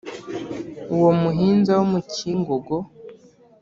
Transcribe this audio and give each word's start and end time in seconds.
uwo 0.95 1.09
muhinza 1.21 1.71
wo 1.79 1.85
mu 1.91 1.99
cyingogo 2.11 2.75